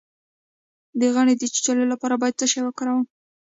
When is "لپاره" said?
1.93-2.15